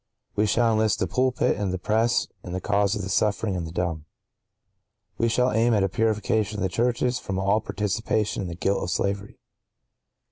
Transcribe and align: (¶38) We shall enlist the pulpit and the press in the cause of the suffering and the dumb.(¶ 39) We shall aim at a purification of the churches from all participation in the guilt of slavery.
(¶38) 0.35 0.41
We 0.41 0.47
shall 0.47 0.71
enlist 0.71 0.97
the 0.97 1.05
pulpit 1.05 1.55
and 1.57 1.71
the 1.71 1.77
press 1.77 2.27
in 2.43 2.53
the 2.53 2.59
cause 2.59 2.95
of 2.95 3.03
the 3.03 3.09
suffering 3.09 3.55
and 3.55 3.67
the 3.67 3.71
dumb.(¶ 3.71 3.89
39) 5.17 5.17
We 5.19 5.29
shall 5.29 5.51
aim 5.51 5.75
at 5.75 5.83
a 5.83 5.89
purification 5.89 6.57
of 6.57 6.63
the 6.63 6.69
churches 6.69 7.19
from 7.19 7.37
all 7.37 7.61
participation 7.61 8.41
in 8.41 8.47
the 8.47 8.55
guilt 8.55 8.81
of 8.81 8.89
slavery. 8.89 9.37